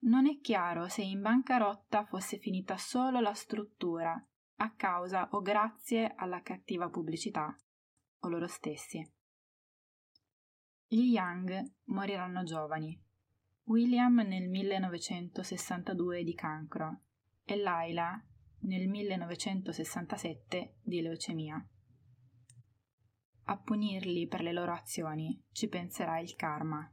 Non 0.06 0.28
è 0.28 0.40
chiaro 0.40 0.88
se 0.88 1.02
in 1.02 1.22
bancarotta 1.22 2.06
fosse 2.06 2.38
finita 2.38 2.78
solo 2.78 3.20
la 3.20 3.34
struttura, 3.34 4.16
a 4.58 4.74
causa 4.76 5.30
o 5.32 5.42
grazie 5.42 6.14
alla 6.16 6.42
cattiva 6.42 6.90
pubblicità, 6.90 7.56
o 8.20 8.30
loro 8.30 8.48
stessi. 8.48 9.04
Gli 10.88 11.14
Young 11.14 11.74
moriranno 11.86 12.44
giovani. 12.44 13.02
William 13.64 14.20
nel 14.20 14.48
1962 14.48 16.24
di 16.24 16.36
cancro 16.36 17.02
e 17.44 17.58
Laila 17.58 18.24
nel 18.60 18.88
1967 18.88 20.76
di 20.84 21.02
leucemia. 21.02 21.68
A 23.48 23.58
punirli 23.58 24.28
per 24.28 24.42
le 24.42 24.54
loro 24.54 24.74
azioni 24.74 25.44
ci 25.52 25.68
penserà 25.68 26.20
il 26.20 26.36
karma. 26.36 26.88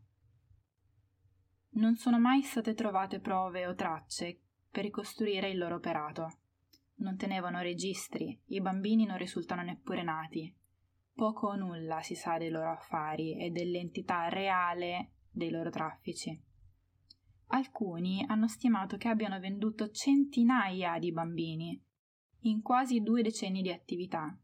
Non 1.74 1.96
sono 1.96 2.18
mai 2.18 2.42
state 2.42 2.74
trovate 2.74 3.20
prove 3.20 3.66
o 3.66 3.74
tracce 3.74 4.40
per 4.70 4.84
ricostruire 4.84 5.50
il 5.50 5.58
loro 5.58 5.76
operato. 5.76 6.38
Non 6.96 7.16
tenevano 7.16 7.60
registri, 7.60 8.38
i 8.46 8.60
bambini 8.60 9.06
non 9.06 9.16
risultano 9.16 9.62
neppure 9.62 10.02
nati. 10.02 10.54
Poco 11.14 11.48
o 11.48 11.56
nulla 11.56 12.00
si 12.02 12.14
sa 12.14 12.38
dei 12.38 12.50
loro 12.50 12.70
affari 12.72 13.38
e 13.38 13.50
dell'entità 13.50 14.28
reale 14.28 15.12
dei 15.30 15.50
loro 15.50 15.70
traffici. 15.70 16.40
Alcuni 17.48 18.24
hanno 18.28 18.48
stimato 18.48 18.96
che 18.96 19.08
abbiano 19.08 19.38
venduto 19.38 19.90
centinaia 19.90 20.98
di 20.98 21.12
bambini 21.12 21.82
in 22.44 22.62
quasi 22.62 23.00
due 23.00 23.22
decenni 23.22 23.62
di 23.62 23.70
attività. 23.70 24.36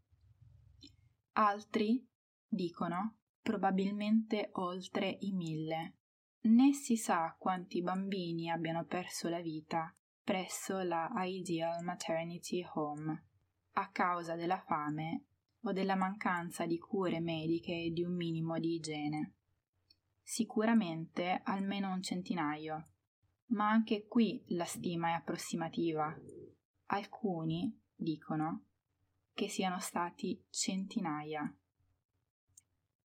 Altri 1.32 2.06
dicono 2.46 3.16
probabilmente 3.42 4.50
oltre 4.52 5.16
i 5.20 5.32
mille. 5.32 5.97
Né 6.48 6.72
si 6.72 6.96
sa 6.96 7.36
quanti 7.38 7.82
bambini 7.82 8.48
abbiano 8.48 8.86
perso 8.86 9.28
la 9.28 9.42
vita 9.42 9.94
presso 10.24 10.78
la 10.78 11.10
Ideal 11.22 11.84
Maternity 11.84 12.64
Home 12.72 13.26
a 13.72 13.90
causa 13.90 14.34
della 14.34 14.58
fame 14.58 15.26
o 15.64 15.72
della 15.72 15.94
mancanza 15.94 16.64
di 16.64 16.78
cure 16.78 17.20
mediche 17.20 17.74
e 17.74 17.90
di 17.90 18.02
un 18.02 18.14
minimo 18.14 18.58
di 18.58 18.76
igiene. 18.76 19.34
Sicuramente 20.22 21.42
almeno 21.44 21.92
un 21.92 22.02
centinaio, 22.02 22.88
ma 23.48 23.68
anche 23.68 24.06
qui 24.06 24.42
la 24.48 24.64
stima 24.64 25.08
è 25.08 25.12
approssimativa. 25.12 26.18
Alcuni 26.86 27.78
dicono 27.94 28.68
che 29.34 29.50
siano 29.50 29.80
stati 29.80 30.42
centinaia. 30.48 31.54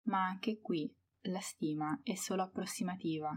Ma 0.03 0.27
anche 0.27 0.62
qui 0.62 0.95
la 1.24 1.40
stima 1.40 2.00
è 2.04 2.16
solo 2.16 2.44
approssimativa. 2.44 3.32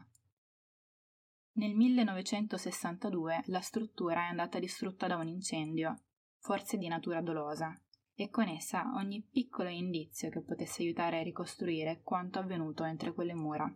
Nel 1.57 1.75
1962 1.75 3.43
la 3.47 3.61
struttura 3.61 4.23
è 4.23 4.29
andata 4.29 4.59
distrutta 4.59 5.07
da 5.07 5.17
un 5.17 5.29
incendio, 5.29 6.03
forse 6.39 6.79
di 6.79 6.89
natura 6.89 7.21
dolosa, 7.21 7.79
e 8.15 8.31
con 8.31 8.49
essa 8.49 8.93
ogni 8.95 9.23
piccolo 9.23 9.69
indizio 9.69 10.31
che 10.31 10.43
potesse 10.43 10.83
aiutare 10.83 11.19
a 11.19 11.23
ricostruire 11.23 12.01
quanto 12.03 12.39
avvenuto 12.39 12.85
entro 12.85 13.13
quelle 13.13 13.35
mura. 13.35 13.73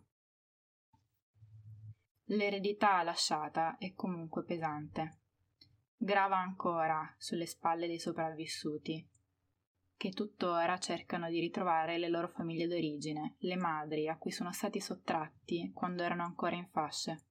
L'eredità 2.30 3.02
lasciata 3.02 3.76
è 3.78 3.94
comunque 3.94 4.44
pesante. 4.44 5.20
Grava 5.96 6.36
ancora 6.36 7.14
sulle 7.16 7.46
spalle 7.46 7.86
dei 7.86 7.98
sopravvissuti, 7.98 9.06
che 9.98 10.10
tuttora 10.10 10.78
cercano 10.78 11.28
di 11.28 11.40
ritrovare 11.40 11.98
le 11.98 12.08
loro 12.08 12.28
famiglie 12.28 12.68
d'origine, 12.68 13.34
le 13.38 13.56
madri 13.56 14.06
a 14.06 14.16
cui 14.16 14.30
sono 14.30 14.52
stati 14.52 14.80
sottratti 14.80 15.72
quando 15.74 16.04
erano 16.04 16.22
ancora 16.22 16.54
in 16.54 16.68
fasce. 16.68 17.24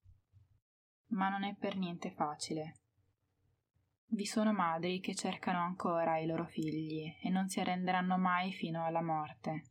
Ma 1.11 1.29
non 1.29 1.45
è 1.45 1.55
per 1.55 1.77
niente 1.77 2.11
facile. 2.11 2.81
Vi 4.09 4.25
sono 4.25 4.51
madri 4.51 4.99
che 4.99 5.15
cercano 5.15 5.59
ancora 5.59 6.17
i 6.17 6.25
loro 6.25 6.45
figli 6.45 7.09
e 7.21 7.29
non 7.29 7.47
si 7.47 7.61
arrenderanno 7.61 8.17
mai 8.17 8.51
fino 8.51 8.83
alla 8.83 9.01
morte, 9.01 9.63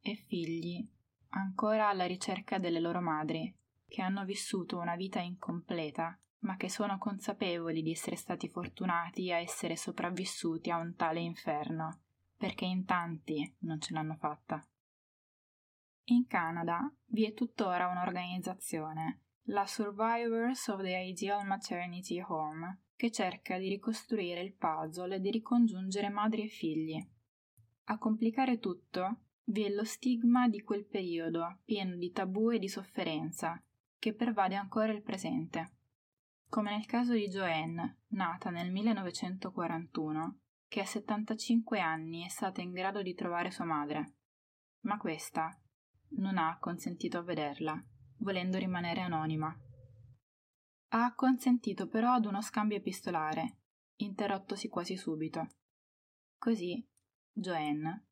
e 0.00 0.14
figli 0.14 0.86
ancora 1.30 1.88
alla 1.88 2.06
ricerca 2.06 2.58
delle 2.58 2.80
loro 2.80 3.02
madri 3.02 3.54
che 3.86 4.00
hanno 4.00 4.24
vissuto 4.24 4.78
una 4.78 4.96
vita 4.96 5.20
incompleta, 5.20 6.18
ma 6.40 6.56
che 6.56 6.70
sono 6.70 6.96
consapevoli 6.96 7.82
di 7.82 7.90
essere 7.90 8.16
stati 8.16 8.48
fortunati 8.48 9.30
a 9.30 9.38
essere 9.38 9.76
sopravvissuti 9.76 10.70
a 10.70 10.78
un 10.78 10.94
tale 10.94 11.20
inferno, 11.20 12.03
perché 12.44 12.66
in 12.66 12.84
tanti 12.84 13.56
non 13.60 13.80
ce 13.80 13.94
l'hanno 13.94 14.16
fatta. 14.16 14.62
In 16.08 16.26
Canada 16.26 16.94
vi 17.06 17.24
è 17.24 17.32
tuttora 17.32 17.86
un'organizzazione, 17.86 19.22
la 19.44 19.64
Survivors 19.64 20.68
of 20.68 20.82
the 20.82 20.94
Ideal 20.94 21.46
Maternity 21.46 22.20
Home, 22.20 22.82
che 22.96 23.10
cerca 23.10 23.56
di 23.56 23.70
ricostruire 23.70 24.42
il 24.42 24.52
puzzle 24.52 25.14
e 25.14 25.20
di 25.20 25.30
ricongiungere 25.30 26.10
madri 26.10 26.42
e 26.42 26.48
figli. 26.48 27.02
A 27.84 27.96
complicare 27.96 28.58
tutto 28.58 29.20
vi 29.44 29.62
è 29.62 29.70
lo 29.70 29.84
stigma 29.84 30.46
di 30.46 30.60
quel 30.60 30.84
periodo 30.84 31.60
pieno 31.64 31.96
di 31.96 32.10
tabù 32.10 32.50
e 32.50 32.58
di 32.58 32.68
sofferenza, 32.68 33.58
che 33.98 34.12
pervade 34.12 34.54
ancora 34.54 34.92
il 34.92 35.00
presente, 35.00 35.76
come 36.50 36.72
nel 36.72 36.84
caso 36.84 37.14
di 37.14 37.26
Joanne, 37.26 38.00
nata 38.08 38.50
nel 38.50 38.70
1941, 38.70 40.40
che 40.74 40.80
a 40.80 40.86
75 40.86 41.78
anni 41.78 42.24
è 42.24 42.28
stata 42.28 42.60
in 42.60 42.72
grado 42.72 43.00
di 43.00 43.14
trovare 43.14 43.52
sua 43.52 43.64
madre, 43.64 44.14
ma 44.86 44.96
questa 44.96 45.56
non 46.16 46.36
ha 46.36 46.58
consentito 46.58 47.16
a 47.16 47.22
vederla, 47.22 47.80
volendo 48.16 48.58
rimanere 48.58 49.00
anonima. 49.00 49.56
Ha 50.88 51.04
acconsentito 51.04 51.86
però 51.86 52.14
ad 52.14 52.24
uno 52.24 52.42
scambio 52.42 52.76
epistolare, 52.76 53.58
interrottosi 54.00 54.68
quasi 54.68 54.96
subito. 54.96 55.46
Così 56.36 56.84
Joanne 57.30 58.08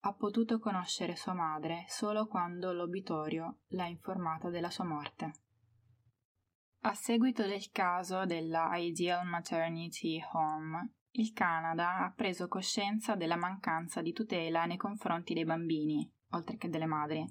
ha 0.00 0.14
potuto 0.14 0.58
conoscere 0.58 1.16
sua 1.16 1.34
madre 1.34 1.84
solo 1.86 2.26
quando 2.28 2.72
l'obitorio 2.72 3.58
l'ha 3.72 3.88
informata 3.88 4.48
della 4.48 4.70
sua 4.70 4.84
morte. 4.84 5.32
A 6.84 6.94
seguito 6.94 7.42
del 7.46 7.70
caso 7.70 8.24
della 8.24 8.74
Ideal 8.76 9.26
Maternity 9.26 10.18
Home, 10.32 10.94
il 11.20 11.32
Canada 11.32 11.98
ha 11.98 12.12
preso 12.12 12.48
coscienza 12.48 13.14
della 13.14 13.36
mancanza 13.36 14.02
di 14.02 14.12
tutela 14.12 14.64
nei 14.64 14.76
confronti 14.76 15.34
dei 15.34 15.44
bambini, 15.44 16.10
oltre 16.30 16.56
che 16.56 16.68
delle 16.68 16.86
madri, 16.86 17.24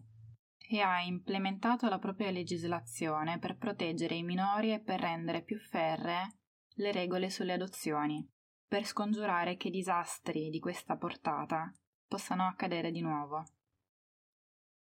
e 0.68 0.80
ha 0.80 1.02
implementato 1.02 1.88
la 1.88 2.00
propria 2.00 2.32
legislazione 2.32 3.38
per 3.38 3.58
proteggere 3.58 4.16
i 4.16 4.24
minori 4.24 4.74
e 4.74 4.80
per 4.80 5.00
rendere 5.00 5.44
più 5.44 5.60
ferree 5.60 6.38
le 6.78 6.92
regole 6.92 7.30
sulle 7.30 7.54
adozioni, 7.54 8.28
per 8.68 8.86
scongiurare 8.86 9.56
che 9.58 9.70
disastri 9.70 10.50
di 10.50 10.60
questa 10.60 10.98
portata 10.98 11.72
possano 12.08 12.48
accadere 12.48 12.92
di 12.92 13.02
nuovo. 13.02 13.46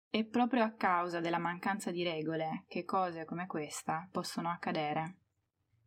È 0.09 0.25
proprio 0.25 0.63
a 0.63 0.71
causa 0.71 1.19
della 1.19 1.37
mancanza 1.37 1.91
di 1.91 2.03
regole 2.03 2.65
che 2.67 2.83
cose 2.83 3.25
come 3.25 3.45
questa 3.47 4.07
possono 4.11 4.49
accadere, 4.49 5.17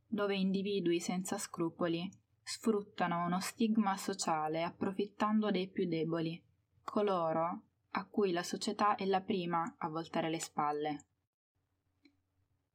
dove 0.06 0.36
individui 0.36 1.00
senza 1.00 1.38
scrupoli 1.38 2.08
sfruttano 2.42 3.24
uno 3.24 3.40
stigma 3.40 3.96
sociale 3.96 4.62
approfittando 4.62 5.50
dei 5.50 5.68
più 5.68 5.86
deboli, 5.86 6.42
coloro 6.82 7.62
a 7.90 8.06
cui 8.06 8.32
la 8.32 8.42
società 8.42 8.96
è 8.96 9.04
la 9.04 9.20
prima 9.20 9.74
a 9.78 9.88
voltare 9.88 10.30
le 10.30 10.40
spalle. 10.40 11.04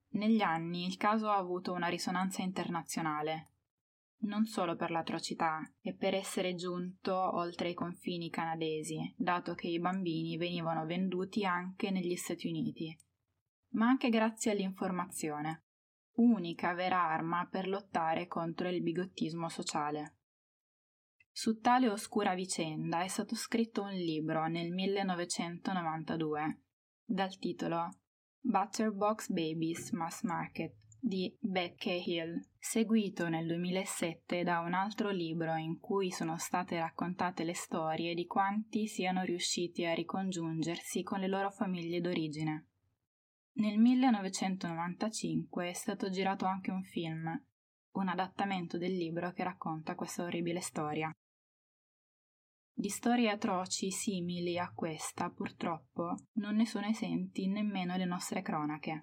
Negli 0.09 0.41
anni 0.41 0.85
il 0.85 0.97
caso 0.97 1.29
ha 1.29 1.37
avuto 1.37 1.73
una 1.73 1.87
risonanza 1.87 2.41
internazionale 2.41 3.51
non 4.19 4.45
solo 4.45 4.75
per 4.75 4.89
l'atrocità 4.89 5.59
e 5.81 5.93
per 5.93 6.15
essere 6.15 6.55
giunto 6.55 7.13
oltre 7.13 7.69
i 7.69 7.73
confini 7.73 8.29
canadesi, 8.29 9.13
dato 9.15 9.53
che 9.53 9.67
i 9.67 9.79
bambini 9.79 10.37
venivano 10.37 10.85
venduti 10.85 11.45
anche 11.45 11.91
negli 11.91 12.15
Stati 12.15 12.47
Uniti, 12.47 12.97
ma 13.71 13.87
anche 13.87 14.09
grazie 14.09 14.51
all'informazione, 14.51 15.65
unica 16.17 16.73
vera 16.73 17.01
arma 17.01 17.47
per 17.49 17.67
lottare 17.67 18.27
contro 18.27 18.69
il 18.69 18.81
bigottismo 18.81 19.49
sociale. 19.49 20.15
Su 21.31 21.59
tale 21.59 21.89
oscura 21.89 22.33
vicenda 22.33 23.03
è 23.03 23.07
stato 23.07 23.35
scritto 23.35 23.83
un 23.83 23.93
libro 23.93 24.47
nel 24.47 24.71
1992 24.71 26.61
dal 27.05 27.37
titolo 27.37 27.99
Butterbox 28.39 29.29
Babies 29.29 29.91
Mass 29.91 30.23
Market 30.23 30.73
di 30.99 31.35
Becky 31.39 32.03
Hill, 32.05 32.47
seguito 32.57 33.29
nel 33.29 33.45
2007 33.45 34.43
da 34.43 34.59
un 34.59 34.73
altro 34.73 35.09
libro 35.09 35.55
in 35.55 35.79
cui 35.79 36.11
sono 36.11 36.37
state 36.37 36.79
raccontate 36.79 37.43
le 37.43 37.53
storie 37.53 38.13
di 38.13 38.25
quanti 38.25 38.87
siano 38.87 39.21
riusciti 39.21 39.85
a 39.85 39.93
ricongiungersi 39.93 41.03
con 41.03 41.19
le 41.19 41.27
loro 41.27 41.51
famiglie 41.51 42.01
d'origine. 42.01 42.67
Nel 43.57 43.79
1995 43.79 45.69
è 45.69 45.73
stato 45.73 46.11
girato 46.11 46.45
anche 46.45 46.69
un 46.69 46.83
film, 46.83 47.43
un 47.93 48.07
adattamento 48.07 48.77
del 48.77 48.95
libro 48.95 49.31
che 49.31 49.43
racconta 49.43 49.95
questa 49.95 50.23
orribile 50.23 50.61
storia. 50.61 51.11
Di 52.71 52.89
storie 52.89 53.31
atroci 53.31 53.89
simili 53.89 54.59
a 54.59 54.71
questa, 54.71 55.31
purtroppo, 55.31 56.15
non 56.33 56.55
ne 56.55 56.67
sono 56.67 56.85
esenti 56.85 57.47
nemmeno 57.47 57.97
le 57.97 58.05
nostre 58.05 58.43
cronache. 58.43 59.01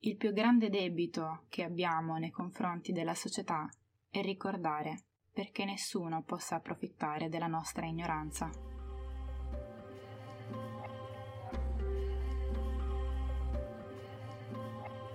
Il 0.00 0.16
più 0.16 0.32
grande 0.32 0.68
debito 0.68 1.44
che 1.48 1.62
abbiamo 1.62 2.16
nei 2.16 2.30
confronti 2.30 2.90
della 2.90 3.14
società 3.14 3.68
è 4.10 4.20
ricordare 4.20 5.04
perché 5.32 5.64
nessuno 5.64 6.24
possa 6.24 6.56
approfittare 6.56 7.28
della 7.28 7.46
nostra 7.46 7.86
ignoranza. 7.86 8.73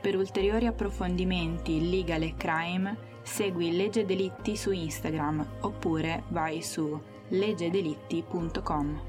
Per 0.02 0.16
ulteriori 0.16 0.66
approfondimenti 0.66 1.90
legal 1.90 2.22
e 2.22 2.36
crime, 2.38 2.98
segui 3.22 3.76
Legge 3.76 4.06
Delitti 4.06 4.56
su 4.56 4.72
Instagram 4.72 5.46
oppure 5.62 6.24
vai 6.30 6.62
su 6.62 7.00
leggedelitti.com. 7.28 9.09